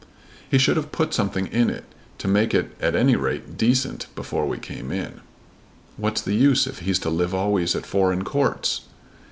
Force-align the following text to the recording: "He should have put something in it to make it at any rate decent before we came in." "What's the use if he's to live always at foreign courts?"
"He 0.49 0.57
should 0.57 0.77
have 0.77 0.91
put 0.91 1.13
something 1.13 1.45
in 1.45 1.69
it 1.69 1.83
to 2.17 2.27
make 2.27 2.55
it 2.55 2.75
at 2.81 2.95
any 2.95 3.15
rate 3.15 3.55
decent 3.55 4.07
before 4.15 4.47
we 4.47 4.57
came 4.57 4.91
in." 4.91 5.21
"What's 5.95 6.21
the 6.23 6.33
use 6.33 6.65
if 6.65 6.79
he's 6.79 6.97
to 7.05 7.11
live 7.11 7.35
always 7.35 7.75
at 7.75 7.85
foreign 7.85 8.23
courts?" 8.23 8.81